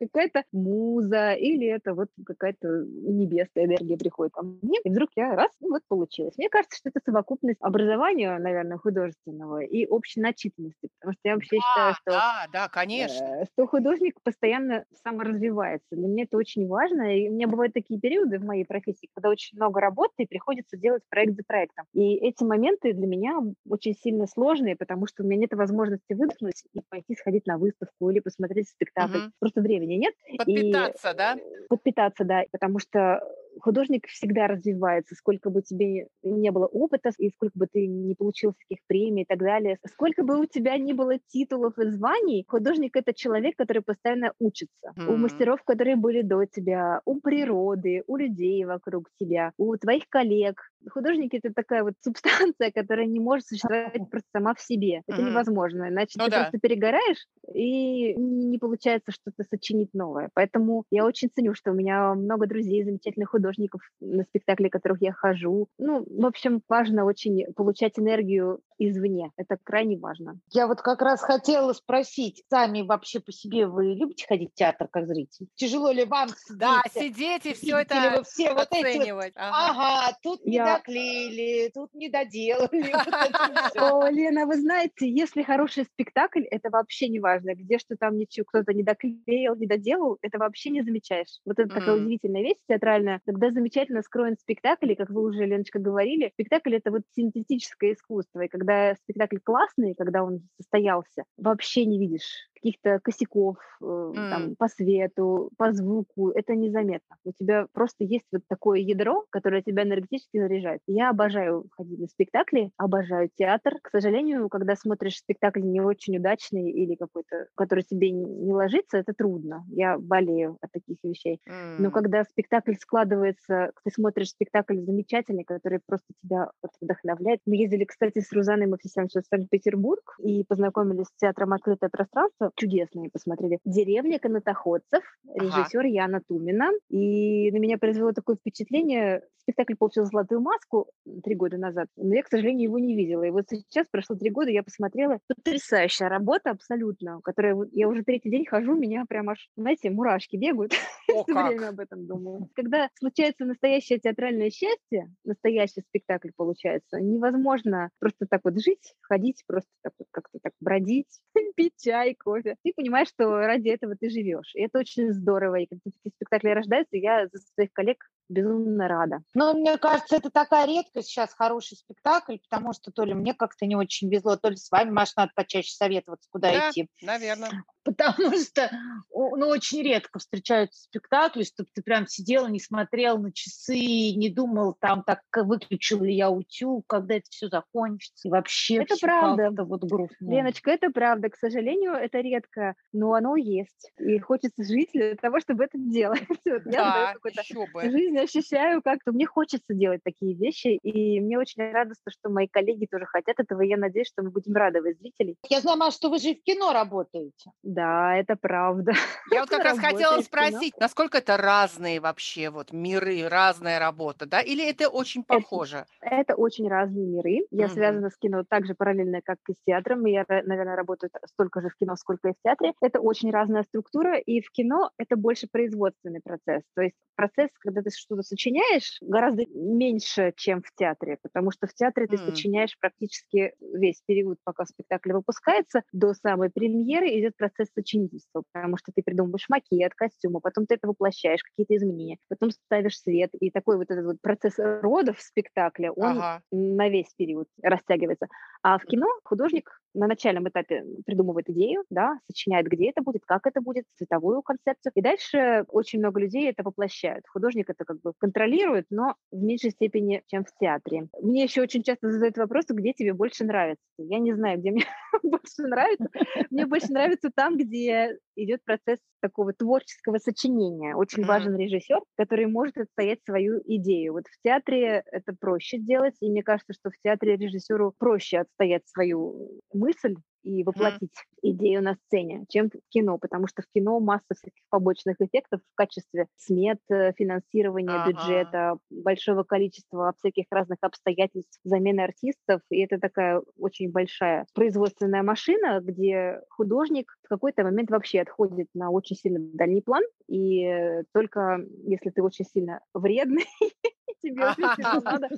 [0.00, 5.50] Какая-то муза, или это вот какая-то небесная энергия приходит ко мне, и вдруг я раз,
[5.60, 6.34] и вот получилось.
[6.36, 11.56] Мне кажется, что это совокупность образования, наверное, художественного и общей начитанности, потому что я вообще
[11.56, 12.10] да, считаю, что...
[12.10, 13.24] Да, да, конечно.
[13.24, 15.88] Э, что художник постоянно саморазвивается.
[15.92, 19.28] Для меня это очень важно, и у меня бывают такие периоды в моей профессии, когда
[19.28, 21.86] очень много работы, и приходится делать проект за проектом.
[21.92, 26.64] И эти моменты для меня очень сильно сложные, потому что у меня нет возможности выдохнуть
[26.72, 29.18] и пойти сходить сходить на выставку или посмотреть спектакль.
[29.18, 29.32] Угу.
[29.38, 30.14] Просто времени нет.
[30.36, 31.36] Подпитаться, и, да?
[31.68, 33.20] Подпитаться, да, потому что
[33.60, 38.54] художник всегда развивается, сколько бы тебе не было опыта, и сколько бы ты не получил
[38.54, 42.92] всяких премий и так далее, сколько бы у тебя не было титулов и званий, художник—
[42.96, 44.92] это человек, который постоянно учится.
[44.96, 45.12] Mm-hmm.
[45.12, 50.60] У мастеров, которые были до тебя, у природы, у людей вокруг тебя, у твоих коллег.
[50.90, 55.02] Художник— это такая вот субстанция, которая не может существовать просто сама в себе.
[55.06, 55.30] Это mm-hmm.
[55.30, 56.40] невозможно, иначе ну, ты да.
[56.42, 60.30] просто перегораешь, и не получается что-то сочинить новое.
[60.34, 65.02] Поэтому я очень ценю, что у меня много друзей, замечательных художников, художников на спектакли, которых
[65.02, 65.68] я хожу.
[65.78, 69.30] Ну, в общем, важно очень получать энергию извне.
[69.36, 70.38] Это крайне важно.
[70.50, 74.88] Я вот как раз хотела спросить, сами вообще по себе вы любите ходить в театр
[74.90, 75.46] как зритель?
[75.54, 76.58] Тяжело ли вам сидеть?
[76.58, 78.70] Да, сидеть и все это все оценивать.
[78.70, 79.70] Вот эти вот, ага.
[79.70, 80.64] ага, тут я...
[80.64, 82.92] не доклеили, тут не доделали.
[83.78, 88.44] О, Лена, вы знаете, если хороший спектакль, это вообще не важно, где что там ничего
[88.46, 91.40] кто-то не доклеил, не доделал, это вообще не замечаешь.
[91.44, 95.78] Вот это такая удивительная вещь театральная, когда замечательно скроен спектакль, и, как вы уже, Леночка,
[95.78, 101.98] говорили, спектакль— это вот синтетическое искусство, и когда спектакль классный, когда он состоялся, вообще не
[101.98, 104.14] видишь каких-то косяков mm.
[104.14, 107.16] там, по свету, по звуку, это незаметно.
[107.24, 110.80] У тебя просто есть вот такое ядро, которое тебя энергетически заряжает.
[110.86, 113.74] Я обожаю ходить на спектакли, обожаю театр.
[113.82, 119.12] К сожалению, когда смотришь спектакль не очень удачный или какой-то, который тебе не ложится, это
[119.12, 119.64] трудно.
[119.68, 121.40] Я болею от таких вещей.
[121.48, 121.76] Mm.
[121.78, 127.40] Но когда спектакль складывается, ты смотришь спектакль замечательный, который просто тебя вот вдохновляет.
[127.46, 133.10] Мы ездили, кстати, с Рузаной Мафисян в Санкт-Петербург и познакомились с театром «Открытое пространство» чудесные
[133.10, 133.58] посмотрели.
[133.64, 135.02] «Деревня канатоходцев»,
[135.34, 135.88] режиссер ага.
[135.88, 136.70] Яна Тумина.
[136.88, 139.22] И на меня произвело такое впечатление.
[139.42, 140.90] Спектакль получил «Золотую маску»
[141.24, 143.24] три года назад, но я, к сожалению, его не видела.
[143.24, 145.18] И вот сейчас, прошло три года, я посмотрела.
[145.26, 150.72] Потрясающая работа абсолютно, которая я уже третий день хожу, меня прям аж, знаете, мурашки бегают.
[151.08, 152.48] Все время об этом думаю.
[152.54, 159.70] Когда случается настоящее театральное счастье, настоящий спектакль получается, невозможно просто так вот жить, ходить, просто
[159.82, 161.20] так вот как-то так бродить,
[161.56, 164.54] пить чай, кофе кофе, ты понимаешь, что ради этого ты живешь.
[164.54, 165.56] И это очень здорово.
[165.56, 167.98] И когда такие спектакли рождаются, я за своих коллег
[168.32, 169.22] безумно рада.
[169.34, 173.66] Ну, мне кажется, это такая редкость сейчас, хороший спектакль, потому что то ли мне как-то
[173.66, 176.88] не очень везло, то ли с вами, Маш, надо почаще советоваться, куда да, идти.
[177.00, 177.50] наверное.
[177.84, 178.70] потому что
[179.10, 184.76] ну, очень редко встречаются спектакли, чтобы ты прям сидел, не смотрел на часы, не думал
[184.78, 188.28] там, так выключил ли я утюг, когда это все закончится.
[188.28, 189.64] И вообще это правда.
[189.64, 190.30] вот грустно.
[190.30, 191.28] Леночка, это правда.
[191.28, 193.92] К сожалению, это редко, но оно есть.
[193.98, 196.22] И хочется жить для того, чтобы это делать.
[196.52, 197.82] Вот Да, я еще бы.
[197.82, 199.12] жизнь ощущаю как-то.
[199.12, 203.62] Мне хочется делать такие вещи, и мне очень радостно, что мои коллеги тоже хотят этого,
[203.62, 205.36] и я надеюсь, что мы будем радовать зрителей.
[205.48, 207.50] Я знаю, Маш, что вы же в кино работаете.
[207.62, 208.92] Да, это правда.
[209.30, 214.40] Я вот как раз хотела спросить, насколько это разные вообще вот миры, разная работа, да?
[214.40, 215.86] Или это очень похоже?
[216.00, 217.46] Это очень разные миры.
[217.50, 220.06] Я связана с кино так же параллельно, как и с театром.
[220.06, 222.72] И я, ра- наверное, работаю столько же в кино, сколько и в театре.
[222.80, 226.62] Это очень разная структура, и в кино это больше производственный процесс.
[226.74, 231.74] То есть процесс, когда ты что-то сочиняешь, гораздо меньше, чем в театре, потому что в
[231.74, 232.22] театре ты М.
[232.24, 238.92] сочиняешь практически весь период, пока спектакль выпускается, до самой премьеры идет процесс сочинительства, потому что
[238.94, 243.76] ты придумываешь макет, костюмы, потом ты это воплощаешь, какие-то изменения, потом ставишь свет, и такой
[243.78, 246.42] вот этот вот процесс родов спектакля, он Ага.
[246.50, 248.28] на весь период растягивается.
[248.62, 253.46] А в кино художник на начальном этапе придумывает идею, да, сочиняет, где это будет, как
[253.46, 254.92] это будет, цветовую концепцию.
[254.94, 257.26] И дальше очень много людей это воплощают.
[257.28, 261.08] Художник это как бы контролирует, но в меньшей степени, чем в театре.
[261.20, 263.82] Мне еще очень часто задают вопрос, где тебе больше нравится.
[263.98, 264.84] Я не знаю, где мне
[265.22, 266.08] больше нравится.
[266.50, 270.96] Мне больше нравится там, где идет процесс такого творческого сочинения.
[270.96, 271.26] Очень Мгм.
[271.26, 274.14] важен режиссер, который может отстоять свою идею.
[274.14, 278.88] Вот в театре это проще сделать, и мне кажется, что в театре режиссеру проще отстоять
[278.88, 284.34] свою мысль и воплотить идею на сцене, чем в кино, потому что в кино масса
[284.36, 287.98] всяких побочных эффектов в качестве смет, э, финансирования, Ага.
[287.98, 295.80] бюджета, большого количества всяких разных обстоятельств, замены артистов, и это такая очень большая производственная машина,
[295.82, 301.60] где художник в какой-то момент вообще отходит на очень сильно дальний план, и э, только
[301.84, 303.44] если ты очень сильно вредный,
[304.22, 305.28] тебе сильно надо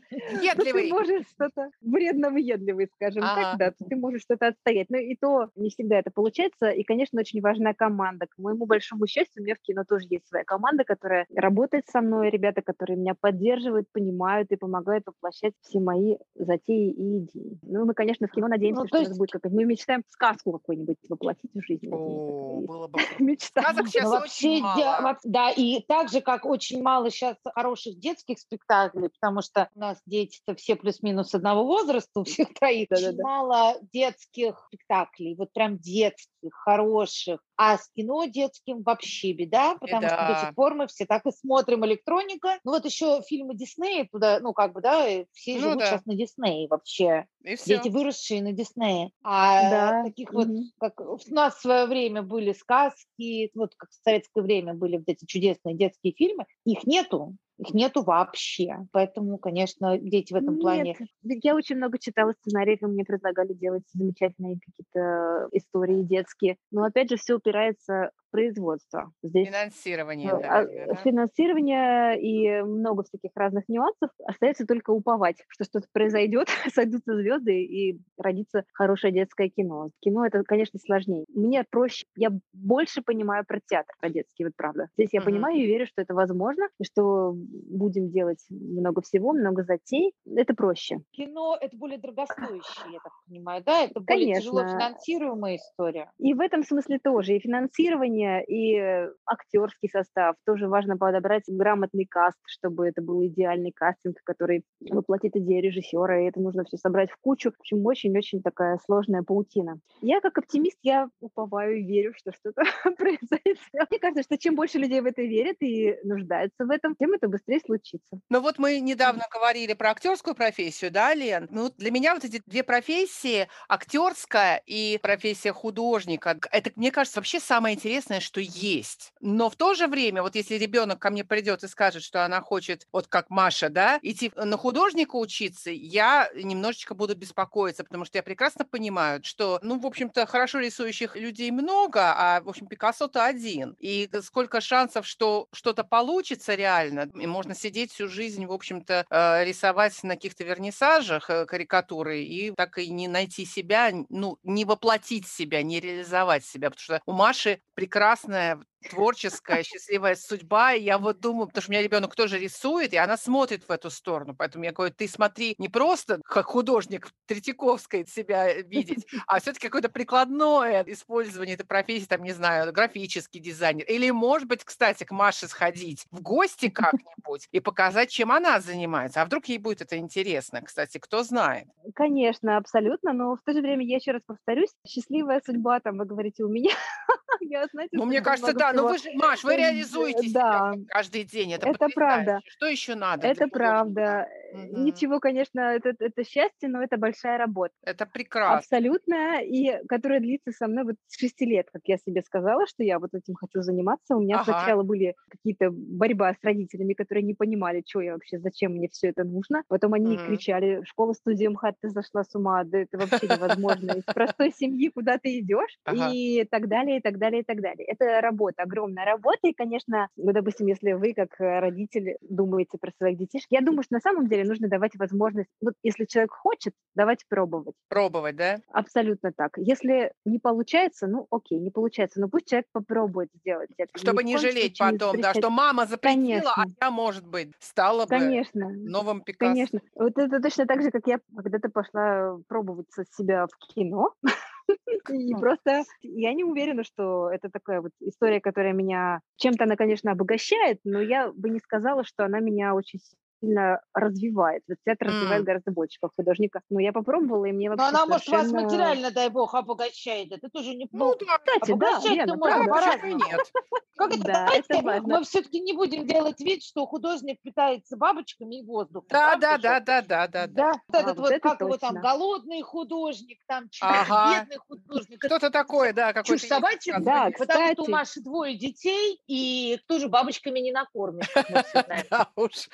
[0.56, 4.90] то ты можешь что-то вредно-въедливый, скажем так, да, ты можешь что-то отстоять.
[4.90, 6.70] Но и то не всегда это получается.
[6.70, 8.26] И, конечно, очень важна команда.
[8.26, 12.00] К моему большому счастью, у меня в кино тоже есть своя команда, которая работает со
[12.00, 17.58] мной, ребята, которые меня поддерживают, понимают и помогают воплощать все мои затеи и идеи.
[17.62, 20.02] Ну, мы, конечно, в кино надеемся, Ну, что то у нас будет как Мы мечтаем
[20.08, 21.86] сказку какую-нибудь воплотить в жизнь.
[21.86, 23.62] Это было бы Мечта.
[23.62, 25.18] Сказок сейчас Ну, вообще, очень да, мало.
[25.24, 30.00] да, и так же, как очень мало сейчас хороших детских спектаклей, потому что у нас
[30.06, 33.22] дети-то все плюс-минус одного возраста, у всех троих, очень Да-да-да.
[33.22, 37.40] мало детских спектаклей, вот прям детских, хороших.
[37.56, 40.40] А с кино детским вообще беда, потому что до Беда.
[40.40, 42.58] сих пор мы все так и смотрим электроника.
[42.64, 45.86] Ну вот еще фильмы Диснея туда, ну как бы, да, и все Ну живут да.
[45.86, 47.26] сейчас на Диснее вообще.
[47.44, 47.76] И все.
[47.76, 49.10] Дети, выросшие на Диснее.
[49.22, 50.70] А Да, таких вот мгм.
[50.80, 55.04] как у нас в свое время были сказки, вот как в советское время были вот
[55.08, 58.78] эти чудесные детские фильмы, их нету, их нету вообще.
[58.92, 60.96] Поэтому, конечно, дети в этом плане...
[60.98, 66.56] Нет, ведь я очень много читала сценариев, и мне предлагали делать замечательные какие-то истории детские.
[66.70, 69.12] Но опять же, все упирается в производство.
[69.22, 70.94] Здесь Финансирование, э, а, да?
[70.96, 74.10] финансирование и много всяких разных нюансов.
[74.26, 79.90] Остается только уповать, что что-то произойдет, сойдутся звезды и родится хорошее детское кино.
[80.00, 81.24] Кино это, конечно, сложнее.
[81.28, 84.88] Мне проще, я больше понимаю про театр, про детский, вот правда.
[84.96, 85.26] Здесь я Мгм.
[85.26, 90.12] понимаю и верю, что это возможно, и что будем делать много всего, много затей.
[90.26, 91.00] Это проще.
[91.12, 93.84] Кино— это более дорогостоящее, я так понимаю, да?
[93.84, 94.78] Это более тяжело Конечно.
[94.78, 96.10] финансируемая история.
[96.18, 100.36] И в этом смысле тоже и финансирование, и э, актерский состав.
[100.44, 106.26] Тоже важно подобрать грамотный каст, чтобы это был идеальный кастинг, который воплотит идею режиссера, и
[106.26, 107.50] это нужно все собрать в кучу.
[107.50, 109.78] В общем, очень-очень такая сложная паутина.
[110.00, 112.62] Я как оптимист, я уповаю и верю, что что-то
[112.96, 113.58] произойдет.
[113.90, 117.28] Мне кажется, что чем больше людей в это верят и нуждаются в этом, тем это
[117.28, 118.20] быстрее случится.
[118.30, 121.48] Ну вот мы недавно говорили про актерскую профессию, да, Лен?
[121.50, 127.40] Ну для меня вот эти две профессии, актерская и профессия художника, это, мне кажется, вообще
[127.40, 129.12] самое интересное, что есть.
[129.20, 132.40] Но в то же время, вот если ребенок ко мне придет и скажет, что она
[132.40, 138.18] хочет, вот как Маша, да, идти на художника учиться, я немножечко буду беспокоиться, потому что
[138.18, 143.24] я прекрасно понимаю, что, ну, в общем-то, хорошо рисующих людей много, а, в общем, Пикассо-то
[143.24, 143.76] один.
[143.78, 149.44] И сколько шансов, что что-то получится реально, и можно сидеть всю жизнь, в общем-то, э,
[149.44, 155.26] рисовать на каких-то вернисажах э, карикатуры и так и не найти себя, ну, не воплотить
[155.26, 157.60] себя, не реализовать себя, потому что у Маши
[158.04, 158.58] прекрасная
[158.90, 160.74] творческая, счастливая судьба.
[160.74, 163.70] И я вот думаю, потому что у меня ребенок тоже рисует, и она смотрит в
[163.70, 164.34] эту сторону.
[164.36, 169.88] Поэтому я говорю, ты смотри не просто как художник Третьяковской себя видеть, а все-таки какое-то
[169.88, 173.84] прикладное использование этой профессии, там, не знаю, графический дизайнер.
[173.86, 179.22] Или, может быть, кстати, к Маше сходить в гости как-нибудь и показать, чем она занимается.
[179.22, 181.68] А вдруг ей будет это интересно, кстати, кто знает.
[181.94, 186.04] Конечно, абсолютно, но в то же время я еще раз повторюсь, счастливая судьба, там, вы
[186.04, 186.74] говорите, у меня.
[187.40, 188.72] Я, знаете, ну, мне кажется, да.
[188.74, 190.72] Ну, вы же, Маш, вы реализуете да.
[190.72, 191.52] себя каждый день.
[191.52, 192.40] Это, это правда.
[192.46, 193.26] Что еще надо?
[193.26, 194.28] Это правда.
[194.52, 194.80] Угу.
[194.82, 197.74] Ничего, конечно, это, это счастье, но это большая работа.
[197.82, 198.58] Это прекрасно.
[198.58, 202.82] Абсолютно, и которая длится со мной вот с 6 лет, как я себе сказала, что
[202.82, 204.16] я вот этим хочу заниматься.
[204.16, 204.44] У меня ага.
[204.44, 209.08] сначала были какие-то борьба с родителями, которые не понимали, что я вообще, зачем мне все
[209.08, 209.62] это нужно.
[209.68, 210.26] Потом они угу.
[210.26, 213.92] кричали, школа студия МХАТ, ты зашла с ума, да это вообще невозможно.
[213.92, 215.78] Из простой семьи куда ты идешь?
[216.12, 217.86] И так далее, и так далее, и так далее.
[217.86, 223.18] Это работа, огромная работа, и, конечно, ну, допустим, если вы как родитель думаете про своих
[223.18, 227.24] детишек, я думаю, что на самом деле нужно давать возможность, вот если человек хочет, давать
[227.28, 227.74] пробовать.
[227.88, 228.58] Пробовать, да?
[228.72, 229.52] Абсолютно так.
[229.56, 233.90] Если не получается, ну окей, не получается, но пусть человек попробует сделать это.
[233.96, 236.52] Чтобы не жалеть потом, не да, что мама запретила, Конечно.
[236.56, 238.66] а я, может быть, стала Конечно.
[238.66, 239.52] бы новым Пикассо.
[239.52, 239.80] Конечно.
[239.94, 244.12] Вот это точно так же, как я когда-то пошла пробовать себя в кино.
[245.08, 250.12] И просто я не уверена, что это такая вот история, которая меня чем-то она, конечно,
[250.12, 253.00] обогащает, но я бы не сказала, что она меня очень
[253.44, 254.62] сильно развивает.
[254.68, 255.10] Вот театр mm.
[255.10, 256.60] развивает гораздо больше как художника.
[256.70, 258.38] Но я попробовала, и мне вообще Но она, совершенно...
[258.38, 260.32] может, вас материально, дай бог, обогащает.
[260.32, 261.18] Это тоже неплохо.
[261.20, 263.16] Ну, да, кстати, да, верно, можно по-разному.
[263.16, 263.40] нет.
[263.96, 265.18] Как это, да, это важно.
[265.18, 269.06] мы все-таки не будем делать вид, что художник питается бабочками и воздухом.
[269.08, 270.72] Да, да, да, да, да, да, да.
[270.88, 275.24] Вот этот вот, как его там, голодный художник, там, бедный художник.
[275.24, 276.40] Что-то такое, да, какой-то.
[276.40, 281.26] Чушь собачья, да, потому что у Маши двое детей, и кто же бабочками не накормит,
[282.10, 282.68] Да уж,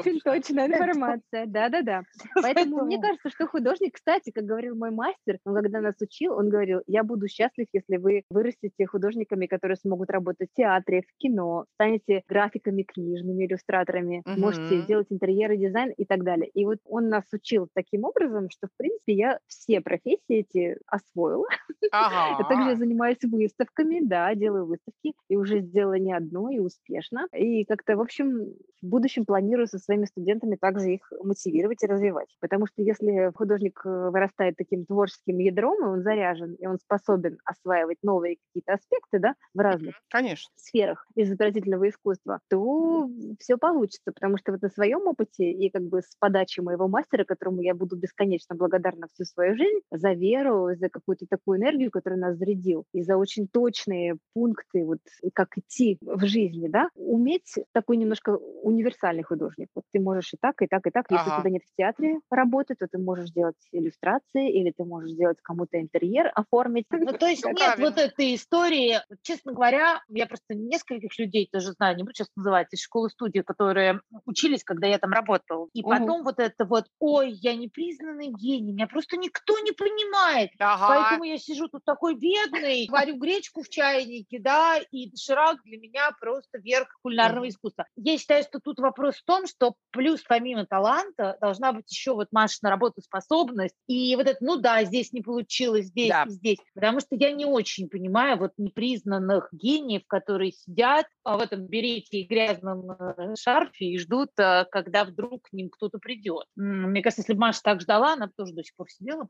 [0.00, 2.02] Очень точно информация, да-да-да.
[2.42, 6.48] Поэтому мне кажется, что художник, кстати, как говорил мой мастер, он когда нас учил, он
[6.48, 11.66] говорил, я буду счастлив, если вы вырастете художниками, которые смогут работать в театре, в кино,
[11.74, 14.40] станете графиками книжными, иллюстраторами, угу.
[14.40, 16.48] можете делать интерьеры, дизайн и так далее.
[16.48, 21.46] И вот он нас учил таким образом, что, в принципе, я все профессии эти освоила.
[21.92, 22.38] Ага.
[22.38, 27.26] Я также занимаюсь выставками, да, делаю выставки, и уже сделала не одну, и успешно.
[27.32, 32.36] И как-то, в общем, в будущем планирую со своими студентами также их мотивировать и развивать.
[32.40, 37.38] Потому что если художник э, вырастает таким творческим ядром, и он заряжен, и он способен
[37.44, 40.50] осваивать новые какие-то аспекты, да, в разных Конечно.
[40.56, 46.00] сферах изобразительного искусства, то все получится, потому что вот на своем опыте и как бы
[46.00, 50.88] с подачи моего мастера, которому я буду бесконечно благодарна всю свою жизнь, за веру, за
[50.88, 55.00] какую-то такую энергию, которую нас зарядил, и за очень точные пункты, вот
[55.34, 59.63] как идти в жизни, да, уметь такой немножко универсальный художник.
[59.74, 61.06] Вот ты можешь и так, и так, и так.
[61.10, 61.38] Если ага.
[61.38, 65.38] у тебя нет в театре работы, то ты можешь делать иллюстрации, или ты можешь сделать
[65.42, 66.86] кому-то интерьер, оформить.
[66.90, 71.96] Ну, то есть нет вот этой истории, честно говоря, я просто нескольких людей тоже знаю,
[71.96, 75.68] не буду сейчас называть, из школы-студии, которые учились, когда я там работал.
[75.72, 75.90] И угу.
[75.90, 80.50] потом вот это вот, ой, я не признанный гений, меня просто никто не понимает.
[80.58, 80.88] Ага.
[80.88, 86.10] Поэтому я сижу тут такой бедный, варю гречку в чайнике, да, и доширак для меня
[86.20, 87.86] просто верх кулинарного искусства.
[87.96, 92.28] Я считаю, что тут вопрос в том, что плюс помимо таланта должна быть еще вот
[92.32, 93.76] Машина работоспособность.
[93.86, 96.24] И вот это, ну да, здесь не получилось, здесь да.
[96.24, 96.58] и здесь.
[96.74, 102.18] Потому что я не очень понимаю вот непризнанных гениев, которые сидят а, в этом берете
[102.18, 106.44] и грязном э, шарфе и ждут, э, когда вдруг к ним кто-то придет.
[106.56, 109.28] Мне кажется, если бы Маша так ждала, она бы тоже до сих пор сидела.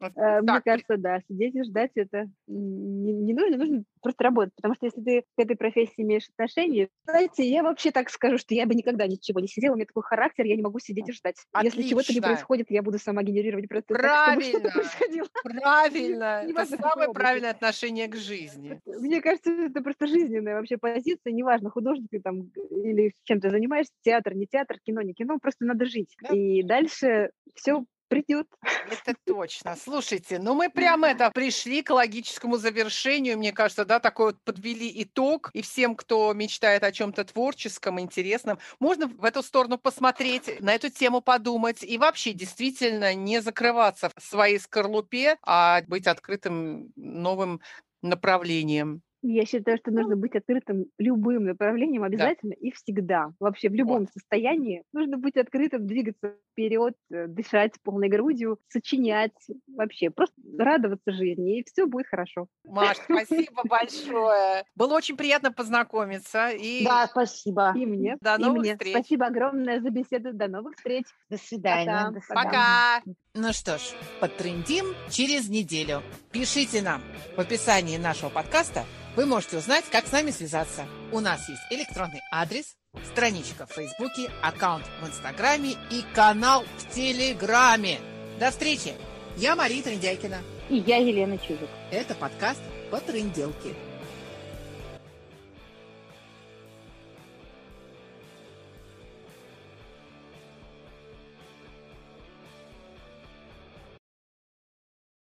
[0.00, 4.86] Э, мне кажется, да, сидеть и ждать это не нужно, нужно просто работать, потому что
[4.86, 8.74] если ты к этой профессии имеешь отношение, знаете, я вообще так скажу, что я бы
[8.74, 11.36] никогда ничего не сидела, у меня такой характер, я не могу сидеть и ждать.
[11.52, 11.78] Отлично.
[11.78, 13.96] Если чего-то не происходит, я буду сама генерировать процесс.
[13.96, 15.28] Правильно, так, происходило.
[15.42, 16.44] правильно.
[16.46, 18.80] Это самое правильное отношение к жизни.
[18.86, 23.92] Мне кажется, это просто жизненная вообще позиция, неважно, художник ты там или чем ты занимаешься,
[24.02, 26.16] театр, не театр, кино, не кино, просто надо жить.
[26.22, 26.34] Да.
[26.34, 28.48] И дальше все придет.
[28.90, 29.76] Это точно.
[29.76, 34.90] Слушайте, ну мы прямо это пришли к логическому завершению, мне кажется, да, такой вот подвели
[35.02, 35.50] итог.
[35.54, 40.90] И всем, кто мечтает о чем-то творческом, интересном, можно в эту сторону посмотреть, на эту
[40.90, 47.60] тему подумать и вообще действительно не закрываться в своей скорлупе, а быть открытым новым
[48.02, 49.02] направлением.
[49.22, 53.32] Я считаю, что нужно быть открытым любым направлением обязательно и всегда.
[53.38, 54.10] Вообще в любом Вот.
[54.12, 59.32] состоянии нужно быть открытым, двигаться вперед, э, дышать полной грудью, сочинять,
[59.68, 62.46] вообще просто радоваться жизни, и все будет хорошо.
[62.64, 64.64] Маш, спасибо большое.
[64.74, 66.48] Было очень приятно познакомиться.
[66.50, 67.72] И Да, спасибо.
[67.76, 68.72] И мне, До и новых мне.
[68.72, 68.94] встреч.
[68.94, 70.32] Спасибо огромное за беседу.
[70.32, 71.04] До новых встреч.
[71.28, 71.86] До свидания.
[71.86, 72.10] Пока.
[72.10, 72.44] До свидания.
[72.44, 73.02] пока.
[73.34, 73.82] Ну что ж,
[74.20, 76.02] подтрендим через неделю.
[76.32, 77.00] Пишите нам.
[77.36, 78.84] В описании нашего подкаста
[79.16, 80.86] вы можете узнать, как с нами связаться.
[81.12, 82.76] У нас есть электронный адрес,
[83.12, 87.98] страничка в Фейсбуке, аккаунт в Инстаграме и канал в Телеграме.
[88.38, 88.94] До встречи!
[89.36, 90.38] Я Мария Трендяйкина.
[90.68, 91.68] И я, Елена Чижик.
[91.90, 93.74] Это подкаст по тренделке.